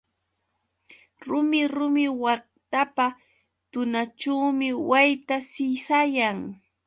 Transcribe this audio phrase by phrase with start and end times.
[1.27, 3.05] Rumi rumi waqtapa
[3.71, 6.37] tunaćhuumi wayta sisayan.